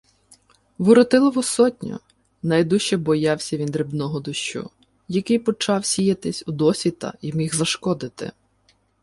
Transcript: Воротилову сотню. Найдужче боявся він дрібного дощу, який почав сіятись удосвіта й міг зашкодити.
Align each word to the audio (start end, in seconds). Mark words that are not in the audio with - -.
Воротилову 0.77 1.43
сотню. 1.43 1.99
Найдужче 2.43 2.97
боявся 2.97 3.57
він 3.57 3.67
дрібного 3.67 4.19
дощу, 4.19 4.69
який 5.07 5.39
почав 5.39 5.85
сіятись 5.85 6.43
удосвіта 6.47 7.13
й 7.21 7.33
міг 7.33 7.55
зашкодити. 7.55 8.31